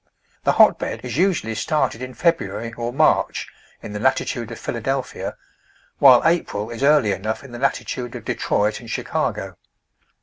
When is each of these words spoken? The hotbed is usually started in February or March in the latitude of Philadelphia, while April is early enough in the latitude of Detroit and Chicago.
The 0.45 0.53
hotbed 0.53 1.05
is 1.05 1.17
usually 1.17 1.53
started 1.53 2.01
in 2.01 2.15
February 2.15 2.73
or 2.73 2.91
March 2.91 3.47
in 3.83 3.93
the 3.93 3.99
latitude 3.99 4.49
of 4.49 4.57
Philadelphia, 4.57 5.37
while 5.99 6.23
April 6.25 6.71
is 6.71 6.81
early 6.81 7.11
enough 7.11 7.43
in 7.43 7.51
the 7.51 7.59
latitude 7.59 8.15
of 8.15 8.25
Detroit 8.25 8.79
and 8.79 8.89
Chicago. 8.89 9.57